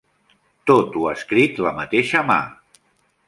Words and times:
Tot 0.69 0.95
ho 1.01 1.03
ha 1.09 1.11
escrit 1.19 1.61
la 1.65 1.73
mateixa 1.81 2.25
mà. 2.31 2.39